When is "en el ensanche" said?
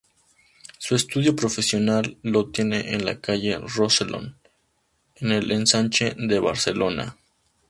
5.17-6.15